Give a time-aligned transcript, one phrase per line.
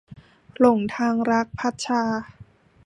[0.59, 2.03] หลงทางรัก- พัดชา